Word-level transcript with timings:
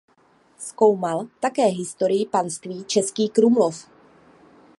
Zkoumal 0.57 1.27
také 1.39 1.65
historii 1.65 2.25
panství 2.25 2.83
Český 2.83 3.29
Krumlov. 3.29 3.87